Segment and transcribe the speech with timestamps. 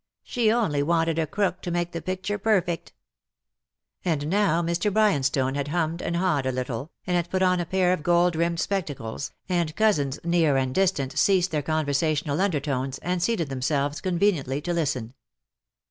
[0.23, 2.91] She only wanted a crook to make the picture perfect."
[4.03, 4.91] And now Mr.
[4.91, 8.35] Bryanstone had hummed and hawed a little, and had put on a pair of gold
[8.35, 14.01] rimmed spectacles, and cousins near and distant ceased their conversational undertones, and seated them selves
[14.01, 15.13] conveniently to listen.